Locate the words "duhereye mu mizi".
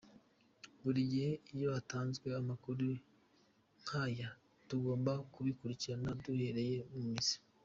6.23-7.35